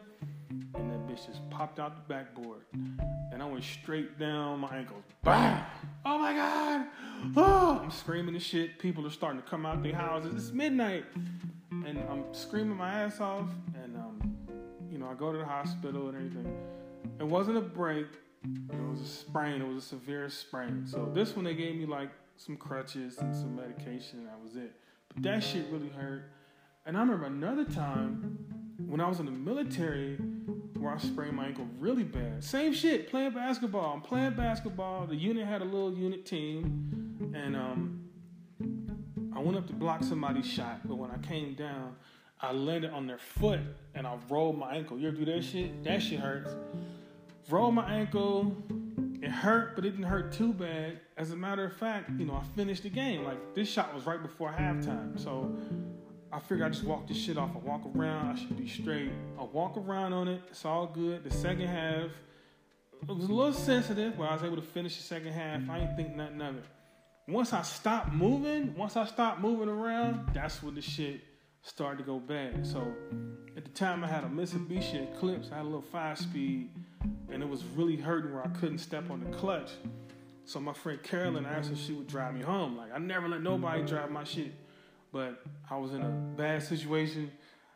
and 0.50 0.92
that 0.92 1.08
bitch 1.08 1.26
just 1.26 1.48
popped 1.50 1.78
out 1.78 1.96
the 1.96 2.14
backboard, 2.14 2.62
and 3.34 3.44
I 3.44 3.46
went 3.46 3.66
straight 3.66 4.18
down 4.18 4.62
my 4.62 4.78
ankles. 4.78 5.04
Bam! 5.24 5.62
Oh 6.06 6.18
my 6.18 6.34
god! 6.34 6.88
Oh! 7.36 7.82
I'm 7.84 7.92
screaming 7.92 8.34
and 8.34 8.44
shit. 8.44 8.80
People 8.80 9.06
are 9.06 9.10
starting 9.10 9.42
to 9.42 9.48
come 9.48 9.66
out 9.66 9.84
their 9.84 9.94
houses. 9.94 10.36
It's 10.36 10.54
midnight, 10.54 11.04
and 11.70 12.00
I'm 12.10 12.24
screaming 12.32 12.78
my 12.78 12.92
ass 12.92 13.20
off. 13.20 13.50
And 13.84 13.98
um, 13.98 14.38
you 14.90 14.98
know, 14.98 15.08
I 15.08 15.16
go 15.16 15.34
to 15.34 15.38
the 15.38 15.46
hospital 15.46 16.08
and 16.08 16.16
everything. 16.16 16.56
It 17.20 17.28
wasn't 17.28 17.58
a 17.58 17.62
break. 17.62 18.08
It 18.44 18.90
was 18.90 19.02
a 19.02 19.08
sprain. 19.08 19.62
It 19.62 19.68
was 19.68 19.84
a 19.84 19.88
severe 19.88 20.30
sprain. 20.30 20.86
So 20.86 21.10
this 21.14 21.36
one 21.36 21.46
they 21.46 21.56
gave 21.56 21.76
me 21.76 21.86
like 21.86 22.10
some 22.38 22.58
crutches 22.58 23.18
and 23.20 23.36
some 23.36 23.56
medication, 23.56 24.20
and 24.20 24.28
that 24.28 24.40
was 24.42 24.56
it. 24.56 24.74
But 25.14 25.24
that 25.24 25.44
shit 25.44 25.66
really 25.72 25.90
hurt. 25.90 26.32
And 26.86 26.98
I 26.98 27.00
remember 27.00 27.26
another 27.26 27.64
time 27.64 28.38
when 28.86 29.00
I 29.00 29.08
was 29.08 29.20
in 29.20 29.26
the 29.26 29.32
military 29.32 30.18
where 30.78 30.94
I 30.94 30.98
sprained 30.98 31.38
my 31.38 31.46
ankle 31.46 31.68
really 31.80 32.04
bad. 32.04 32.44
Same 32.44 32.74
shit, 32.74 33.10
playing 33.10 33.32
basketball. 33.32 33.94
I'm 33.94 34.02
playing 34.02 34.34
basketball. 34.34 35.08
The 35.08 35.16
unit 35.16 35.48
had 35.48 35.62
a 35.62 35.66
little 35.66 35.94
unit 35.94 36.26
team, 36.26 37.32
and 37.34 37.56
um, 37.56 38.04
I 39.34 39.40
went 39.40 39.58
up 39.58 39.68
to 39.68 39.74
block 39.74 40.04
somebody's 40.04 40.46
shot, 40.46 40.82
but 40.86 40.96
when 40.96 41.10
I 41.10 41.18
came 41.20 41.54
down, 41.54 41.96
I 42.42 42.52
landed 42.52 42.92
on 42.92 43.08
their 43.08 43.18
foot 43.18 43.62
and 43.96 44.06
I 44.06 44.18
rolled 44.28 44.58
my 44.58 44.76
ankle. 44.76 45.00
You 45.00 45.08
ever 45.08 45.16
do 45.16 45.26
that 45.26 45.44
shit? 45.46 45.82
That 45.86 46.02
shit 46.02 46.20
hurts. 46.20 46.54
Rolled 47.50 47.76
my 47.76 47.90
ankle. 47.92 48.56
It 49.22 49.30
hurt, 49.30 49.76
but 49.76 49.86
it 49.86 49.92
didn't 49.92 50.06
hurt 50.06 50.32
too 50.32 50.54
bad. 50.54 51.00
As 51.18 51.32
a 51.32 51.36
matter 51.36 51.66
of 51.66 51.74
fact, 51.76 52.10
you 52.18 52.26
know, 52.26 52.36
I 52.36 52.44
finished 52.56 52.84
the 52.84 52.90
game. 52.90 53.24
Like 53.24 53.54
this 53.54 53.70
shot 53.70 53.94
was 53.94 54.06
right 54.06 54.22
before 54.22 54.52
halftime, 54.52 55.20
so 55.20 55.56
I 56.32 56.40
figured 56.40 56.64
I 56.64 56.70
just 56.70 56.84
walk 56.84 57.08
this 57.08 57.18
shit 57.18 57.38
off. 57.38 57.52
I 57.56 57.60
walk 57.60 57.84
around, 57.96 58.32
I 58.32 58.40
should 58.40 58.58
be 58.58 58.68
straight. 58.68 59.12
I 59.40 59.44
walk 59.44 59.78
around 59.78 60.14
on 60.14 60.28
it, 60.28 60.42
it's 60.50 60.66
all 60.66 60.88
good. 60.88 61.24
The 61.24 61.32
second 61.32 61.68
half, 61.68 62.10
it 63.02 63.08
was 63.08 63.30
a 63.30 63.34
little 63.34 63.54
sensitive, 63.54 64.18
but 64.18 64.24
I 64.24 64.34
was 64.34 64.44
able 64.44 64.56
to 64.56 64.62
finish 64.62 64.98
the 64.98 65.04
second 65.04 65.34
half. 65.34 65.70
I 65.70 65.80
didn't 65.80 65.96
think 65.96 66.16
nothing 66.16 66.42
of 66.42 66.58
it. 66.58 66.66
Once 67.28 67.54
I 67.54 67.62
stopped 67.62 68.12
moving, 68.12 68.76
once 68.76 68.98
I 68.98 69.06
stopped 69.06 69.40
moving 69.40 69.70
around, 69.70 70.34
that's 70.34 70.62
when 70.62 70.76
the 70.76 70.82
shit 70.82 71.22
started 71.64 71.98
to 71.98 72.04
go 72.04 72.20
bad. 72.20 72.66
So 72.66 72.94
at 73.58 73.64
the 73.64 73.72
time 73.72 74.04
I 74.04 74.08
had 74.08 74.24
a 74.24 74.28
Mitsubishi 74.28 75.12
Eclipse, 75.12 75.50
I 75.52 75.56
had 75.56 75.64
a 75.64 75.66
little 75.66 75.82
five 75.82 76.18
speed, 76.18 76.70
and 77.32 77.42
it 77.42 77.50
was 77.50 77.64
really 77.76 77.96
hurting 77.96 78.34
where 78.34 78.46
I 78.46 78.50
couldn't 78.50 78.80
step 78.80 79.10
on 79.10 79.24
the 79.24 79.36
clutch. 79.38 79.72
So 80.46 80.60
my 80.60 80.74
friend 80.74 81.02
Carolyn 81.02 81.46
asked 81.46 81.72
if 81.72 81.80
she 81.80 81.94
would 81.94 82.08
drive 82.08 82.34
me 82.36 82.42
home. 82.42 82.78
Like 82.78 82.92
I 82.94 83.00
never 83.00 83.28
let 83.28 83.42
nobody 83.42 83.84
drive 83.84 84.12
my 84.12 84.24
shit 84.24 84.54
but 85.14 85.44
I 85.70 85.78
was 85.78 85.94
in 85.94 86.02
a 86.02 86.10
bad 86.10 86.64
situation. 86.64 87.32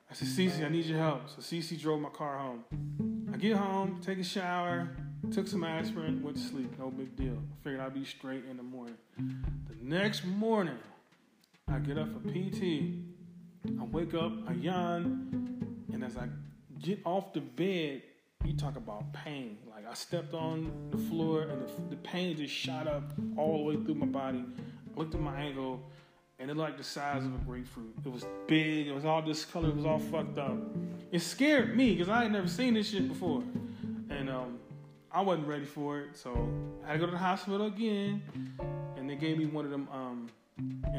I 0.10 0.15
said, 0.15 0.27
Cece, 0.27 0.65
I 0.65 0.70
need 0.70 0.86
your 0.86 0.98
help. 0.98 1.29
So 1.29 1.41
Cece 1.41 1.79
drove 1.79 2.01
my 2.01 2.10
car 2.10 2.38
home. 2.39 2.63
I 3.32 3.38
get 3.38 3.56
home, 3.56 4.01
take 4.03 4.17
a 4.17 4.24
shower, 4.24 4.89
took 5.32 5.48
some 5.48 5.63
aspirin, 5.63 6.24
went 6.24 6.38
to 6.38 6.44
sleep. 6.44 6.77
No 6.79 6.89
big 6.89 7.15
deal. 7.15 7.34
I 7.34 7.63
figured 7.63 7.79
I'd 7.79 7.94
be 7.94 8.03
straight 8.03 8.44
in 8.50 8.58
the 8.58 8.63
morning. 8.63 8.96
The 9.17 9.75
next 9.82 10.25
morning, 10.25 10.79
I 11.67 11.77
get 11.77 11.98
up 12.00 12.10
for 12.12 12.27
PT. 12.27 12.96
I 13.79 13.83
wake 13.83 14.13
up, 14.13 14.31
I 14.47 14.53
yawn, 14.53 15.86
and 15.93 16.03
as 16.03 16.17
I 16.17 16.27
get 16.81 17.00
off 17.05 17.33
the 17.33 17.41
bed, 17.41 18.01
you 18.45 18.55
talk 18.55 18.77
about 18.77 19.12
pain. 19.13 19.57
Like 19.69 19.86
I 19.88 19.93
stepped 19.93 20.33
on 20.33 20.71
the 20.91 20.97
floor 20.97 21.41
and 21.41 21.62
the, 21.62 21.95
the 21.95 21.95
pain 21.97 22.38
just 22.38 22.53
shot 22.53 22.88
up 22.88 23.03
all 23.36 23.57
the 23.57 23.63
way 23.63 23.83
through 23.83 23.95
my 23.95 24.05
body. 24.05 24.43
I 24.95 25.00
looked 25.00 25.15
at 25.15 25.21
my 25.21 25.36
ankle 25.39 25.81
and 26.39 26.51
it 26.51 26.57
like 26.57 26.77
the 26.77 26.83
size 26.83 27.25
of 27.25 27.33
a 27.33 27.38
grapefruit. 27.39 27.93
It 28.05 28.12
was 28.12 28.25
big. 28.47 28.88
It 28.88 28.93
was 28.93 29.05
all 29.05 29.21
discolored. 29.21 29.71
It 29.71 29.75
was 29.75 29.86
all 29.86 30.00
fucked 30.00 30.38
up. 30.38 30.57
It 31.12 31.19
scared 31.19 31.75
me 31.75 31.93
because 31.93 32.09
I 32.09 32.24
had 32.24 32.31
never 32.31 32.47
seen 32.47 32.75
this 32.75 32.89
shit 32.89 33.07
before, 33.07 33.43
and 34.09 34.29
um, 34.29 34.59
I 35.12 35.21
wasn't 35.21 35.47
ready 35.47 35.65
for 35.65 36.00
it. 36.00 36.15
So 36.15 36.50
I 36.83 36.88
had 36.88 36.93
to 36.93 37.00
go 37.00 37.05
to 37.07 37.12
the 37.12 37.17
hospital 37.17 37.65
again, 37.65 38.21
and 38.97 39.09
they 39.09 39.15
gave 39.15 39.38
me 39.38 39.45
one 39.45 39.65
of 39.65 39.71
them 39.71 39.88
um, 39.91 40.29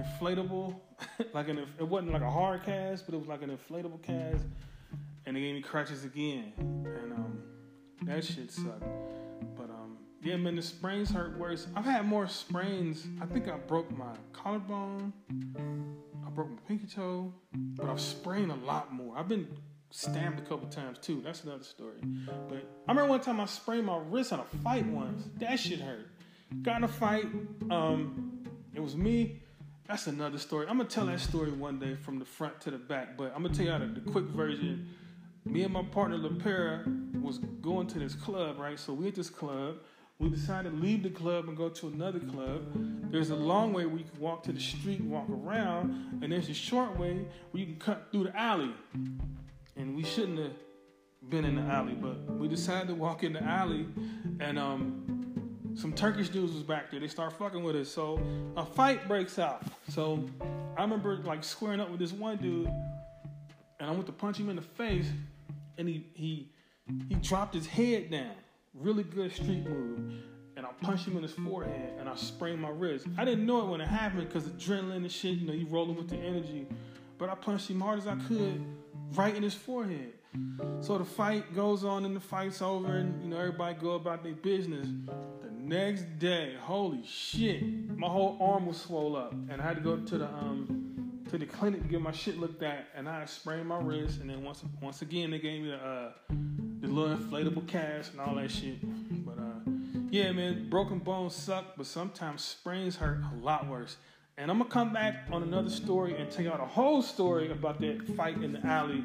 inflatable, 0.03 0.75
like 1.33 1.49
an 1.49 1.59
it 1.79 1.87
wasn't 1.87 2.13
like 2.13 2.23
a 2.23 2.31
hard 2.31 2.63
cast, 2.65 3.07
but 3.07 3.15
it 3.15 3.19
was 3.19 3.29
like 3.29 3.43
an 3.43 3.57
inflatable 3.57 4.03
cast, 4.03 4.45
and 5.27 5.37
they 5.37 5.41
gave 5.41 5.55
me 5.55 5.63
crutches 5.63 6.05
again, 6.05 6.53
and 6.59 7.13
um, 7.13 7.39
that 8.03 8.25
shit 8.25 8.51
sucked. 8.51 8.85
But 9.57 9.71
um, 9.71 9.99
yeah, 10.23 10.37
man, 10.37 10.57
the 10.57 10.63
sprains 10.63 11.11
hurt 11.11 11.39
worse. 11.39 11.67
I've 11.75 11.85
had 11.85 12.07
more 12.07 12.29
sprains. 12.29 13.07
I 13.21 13.27
think 13.27 13.49
I 13.49 13.57
broke 13.57 13.91
my 13.97 14.15
collarbone. 14.33 15.13
I 16.27 16.31
broke 16.31 16.51
my 16.51 16.61
pinky 16.67 16.87
toe, 16.87 17.33
but 17.53 17.87
I've 17.87 18.01
sprained 18.01 18.51
a 18.51 18.57
lot 18.57 18.93
more. 18.93 19.17
I've 19.17 19.29
been 19.29 19.49
stabbed 19.91 20.39
a 20.39 20.43
couple 20.43 20.69
times 20.69 20.99
too. 20.99 21.21
That's 21.25 21.45
another 21.45 21.65
story. 21.65 22.01
But 22.49 22.65
I 22.87 22.93
remember 22.93 23.11
one 23.11 23.21
time 23.21 23.41
I 23.41 23.47
sprained 23.47 23.87
my 23.87 23.99
wrist 23.99 24.33
on 24.33 24.41
a 24.41 24.45
fight 24.63 24.87
once. 24.87 25.29
That 25.39 25.59
shit 25.59 25.81
hurt. 25.81 26.09
Got 26.63 26.79
in 26.79 26.85
a 26.85 26.89
fight. 26.89 27.27
Um, 27.71 28.45
it 28.75 28.81
was 28.81 28.97
me. 28.97 29.43
That's 29.89 30.07
another 30.07 30.39
story. 30.39 30.67
I'm 30.69 30.77
gonna 30.77 30.89
tell 30.89 31.07
that 31.07 31.19
story 31.19 31.51
one 31.51 31.79
day 31.79 31.95
from 31.95 32.19
the 32.19 32.25
front 32.25 32.61
to 32.61 32.71
the 32.71 32.79
back. 32.79 33.17
But 33.17 33.33
I'm 33.35 33.43
gonna 33.43 33.55
tell 33.55 33.65
you 33.65 33.87
the, 33.87 34.01
the 34.01 34.11
quick 34.13 34.27
version. 34.27 34.87
Me 35.47 35.63
and 35.63 35.73
my 35.73 35.83
partner 35.83 36.19
LaPera 36.19 37.23
was 37.23 37.39
going 37.39 37.87
to 37.89 37.99
this 37.99 38.15
club, 38.15 38.59
right? 38.59 38.79
So 38.79 38.93
we 38.93 39.09
at 39.09 39.15
this 39.15 39.31
club 39.31 39.79
we 40.19 40.29
decided 40.29 40.71
to 40.71 40.77
leave 40.77 41.05
the 41.05 41.11
club 41.11 41.47
and 41.47 41.57
go 41.57 41.69
to 41.69 41.87
another 41.87 42.19
club. 42.19 42.63
There's 43.11 43.31
a 43.31 43.37
long 43.37 43.73
way 43.73 43.87
we 43.87 44.03
can 44.03 44.19
walk 44.19 44.43
to 44.45 44.53
the 44.53 44.61
street, 44.61 45.01
walk 45.01 45.29
around, 45.31 46.21
and 46.23 46.33
there's 46.33 46.49
a 46.49 46.55
short 46.55 46.99
way 46.99 47.25
where 47.53 47.61
you 47.61 47.67
can 47.67 47.77
cut 47.77 48.09
through 48.11 48.25
the 48.25 48.37
alley. 48.37 48.75
And 49.77 49.97
we 49.97 50.03
shouldn't 50.03 50.39
have 50.39 50.53
been 51.29 51.45
in 51.45 51.55
the 51.55 51.63
alley, 51.73 51.95
but 51.95 52.17
we 52.37 52.49
decided 52.49 52.89
to 52.89 52.95
walk 52.95 53.23
in 53.23 53.35
the 53.35 53.43
alley, 53.45 53.87
and 54.41 54.59
um, 54.59 55.18
some 55.79 55.93
Turkish 55.93 56.29
dudes 56.29 56.53
was 56.53 56.65
back 56.65 56.91
there. 56.91 56.99
They 56.99 57.07
start 57.07 57.33
fucking 57.35 57.63
with 57.63 57.77
us, 57.77 57.89
so 57.89 58.21
a 58.57 58.65
fight 58.65 59.07
breaks 59.07 59.39
out. 59.39 59.63
So 59.89 60.29
I 60.77 60.83
remember 60.83 61.17
like 61.19 61.45
squaring 61.45 61.79
up 61.79 61.89
with 61.89 62.01
this 62.01 62.13
one 62.13 62.37
dude, 62.39 62.67
and 63.79 63.89
I 63.89 63.93
went 63.93 64.07
to 64.07 64.13
punch 64.13 64.39
him 64.39 64.49
in 64.51 64.57
the 64.57 64.63
face, 64.63 65.07
and 65.79 65.89
he 65.89 66.05
he 66.15 66.51
he 67.09 67.15
dropped 67.17 67.55
his 67.55 67.67
head 67.67 68.11
down 68.11 68.35
really 68.75 69.05
good 69.05 69.33
street 69.33 69.65
move. 69.65 70.15
And 70.57 70.67
I 70.67 70.71
punched 70.83 71.07
him 71.07 71.17
in 71.17 71.23
his 71.23 71.33
forehead 71.33 71.95
and 72.01 72.09
I 72.09 72.17
sprained 72.17 72.61
my 72.61 72.71
wrist. 72.71 73.07
I 73.17 73.25
didn't 73.25 73.47
know 73.47 73.61
it 73.61 73.69
when 73.69 73.81
it 73.81 73.87
happened 73.87 74.27
because 74.27 74.49
adrenaline 74.49 74.97
and 74.97 75.13
shit, 75.13 75.35
you 75.35 75.47
know, 75.47 75.53
you 75.53 75.67
rolling 75.67 75.97
with 75.97 76.09
the 76.09 76.17
energy. 76.17 76.67
But 77.17 77.29
I 77.29 77.37
punched 77.37 77.71
him 77.71 77.81
hard 77.81 78.01
as 78.01 78.09
I 78.09 78.17
could 78.27 78.65
right 79.15 79.37
in 79.37 79.45
his 79.45 79.55
forehead. 79.55 80.15
So 80.81 80.99
the 80.99 81.05
fight 81.05 81.55
goes 81.55 81.85
on 81.85 82.05
and 82.05 82.15
the 82.15 82.21
fight's 82.21 82.63
over 82.63 82.97
and 82.97 83.23
you 83.23 83.31
know 83.31 83.39
everybody 83.39 83.75
go 83.75 83.93
about 83.93 84.23
their 84.23 84.35
business. 84.35 84.87
The 85.43 85.51
next 85.51 86.19
day, 86.19 86.55
holy 86.61 87.05
shit, 87.05 87.63
my 87.97 88.09
whole 88.09 88.37
arm 88.41 88.67
was 88.67 88.81
swole 88.81 89.17
up 89.17 89.33
and 89.33 89.61
I 89.61 89.65
had 89.65 89.77
to 89.77 89.83
go 89.83 89.97
to 89.97 90.19
the 90.19 90.27
um 90.27 91.23
to 91.31 91.37
the 91.39 91.47
clinic 91.47 91.83
to 91.83 91.89
get 91.89 92.01
my 92.01 92.13
shit 92.13 92.39
looked 92.39 92.63
at 92.63 92.87
and 92.95 93.09
I 93.09 93.25
sprained 93.27 93.69
my 93.69 93.79
wrist 93.79 94.21
and 94.21 94.31
then 94.31 94.43
once 94.43 94.63
once 94.81 95.03
again 95.03 95.31
they 95.31 95.39
gave 95.39 95.63
me 95.63 95.71
the 95.71 95.77
uh 95.77 96.13
the 96.81 96.89
little 96.89 97.17
inflatable 97.17 97.67
cast 97.67 98.13
and 98.13 98.21
all 98.21 98.35
that 98.37 98.51
shit. 98.51 98.79
But 99.27 99.39
uh, 99.39 99.71
yeah, 100.11 100.31
man, 100.33 100.69
broken 100.69 100.99
bones 100.99 101.35
suck, 101.35 101.77
but 101.77 101.87
sometimes 101.87 102.43
sprains 102.43 102.97
hurt 102.97 103.21
a 103.33 103.45
lot 103.45 103.67
worse. 103.69 103.97
And 104.37 104.51
I'm 104.51 104.59
gonna 104.59 104.71
come 104.71 104.93
back 104.93 105.27
on 105.33 105.43
another 105.43 105.71
story 105.71 106.17
and 106.17 106.31
tell 106.31 106.45
y'all 106.45 106.59
the 106.59 106.65
whole 106.65 107.03
story 107.03 107.51
about 107.51 107.81
that 107.81 108.07
fight 108.17 108.41
in 108.43 108.53
the 108.53 108.65
alley 108.65 109.05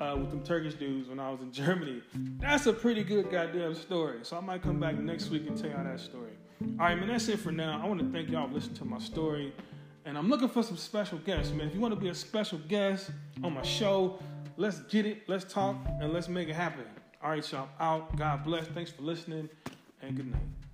uh, 0.00 0.16
with 0.18 0.30
them 0.30 0.42
Turkish 0.42 0.74
dudes 0.74 1.08
when 1.08 1.20
I 1.20 1.30
was 1.30 1.40
in 1.40 1.52
Germany. 1.64 2.02
That's 2.40 2.66
a 2.66 2.72
pretty 2.72 3.02
good 3.04 3.30
goddamn 3.30 3.74
story. 3.74 4.20
So 4.22 4.36
I 4.36 4.40
might 4.40 4.62
come 4.62 4.80
back 4.80 4.98
next 4.98 5.30
week 5.30 5.46
and 5.46 5.56
tell 5.56 5.70
y'all 5.70 5.84
that 5.84 6.00
story. 6.00 6.32
All 6.62 6.86
right, 6.86 6.98
man, 6.98 7.08
that's 7.08 7.28
it 7.28 7.38
for 7.38 7.52
now. 7.52 7.80
I 7.82 7.86
want 7.86 8.00
to 8.00 8.10
thank 8.10 8.30
y'all 8.30 8.48
for 8.48 8.54
listening 8.54 8.76
to 8.76 8.84
my 8.84 8.98
story. 8.98 9.52
And 10.04 10.16
I'm 10.16 10.28
looking 10.28 10.48
for 10.48 10.62
some 10.62 10.76
special 10.76 11.18
guests, 11.18 11.52
man. 11.52 11.68
If 11.68 11.74
you 11.74 11.80
want 11.80 11.94
to 11.94 12.00
be 12.00 12.08
a 12.08 12.14
special 12.14 12.58
guest 12.68 13.10
on 13.44 13.52
my 13.52 13.62
show, 13.62 14.18
let's 14.56 14.80
get 14.80 15.06
it, 15.06 15.28
let's 15.28 15.44
talk, 15.44 15.76
and 16.00 16.12
let's 16.12 16.28
make 16.28 16.48
it 16.48 16.54
happen. 16.54 16.84
All 17.22 17.30
right, 17.30 17.52
y'all. 17.52 17.68
Out. 17.78 18.16
God 18.16 18.44
bless. 18.44 18.66
Thanks 18.68 18.90
for 18.90 19.02
listening, 19.02 19.48
and 20.02 20.16
good 20.16 20.30
night. 20.30 20.67